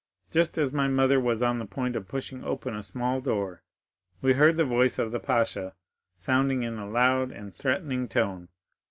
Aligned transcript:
Just 0.31 0.57
as 0.57 0.73
my 0.73 0.87
mother 0.87 1.19
was 1.19 1.43
on 1.43 1.59
the 1.59 1.65
point 1.67 1.95
of 1.95 2.07
pushing 2.07 2.43
open 2.43 2.75
a 2.75 2.81
small 2.81 3.21
door, 3.21 3.61
we 4.19 4.33
heard 4.33 4.57
the 4.57 4.65
voice 4.65 4.97
of 4.97 5.11
the 5.11 5.19
pasha 5.19 5.75
sounding 6.15 6.63
in 6.63 6.79
a 6.79 6.89
loud 6.89 7.31
and 7.31 7.53
threatening 7.53 8.07
tone. 8.07 8.47